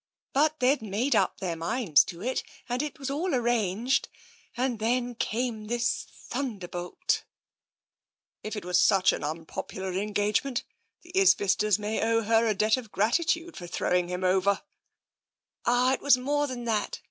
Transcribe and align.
But 0.33 0.59
they'd 0.59 0.81
made 0.81 1.15
up 1.15 1.37
their 1.39 1.55
minds 1.55 2.03
to 2.05 2.23
it, 2.23 2.41
and 2.67 2.81
it 2.81 2.97
was 2.97 3.11
all 3.11 3.35
arranged, 3.35 4.09
and 4.57 4.79
then 4.79 5.13
came 5.13 5.65
this 5.67 6.07
thunderbolt." 6.27 7.23
8 8.41 8.41
TENSION 8.41 8.41
"If 8.41 8.55
it 8.55 8.65
was 8.65 8.79
such 8.79 9.13
an 9.13 9.23
unpopular 9.23 9.93
engagement, 9.93 10.63
the 11.03 11.11
Isbisters 11.13 11.77
may 11.77 12.01
owe 12.01 12.23
her 12.23 12.47
a 12.47 12.55
debt 12.55 12.77
of 12.77 12.91
gratitude 12.91 13.55
for 13.55 13.67
throwing 13.67 14.07
him 14.07 14.21
over/'" 14.23 14.63
Ah, 15.67 15.93
it 15.93 16.01
was 16.01 16.17
more 16.17 16.47
than 16.47 16.63
that. 16.63 16.99